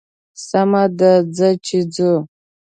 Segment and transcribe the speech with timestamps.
[0.47, 2.13] سمه ده ځه چې ځو.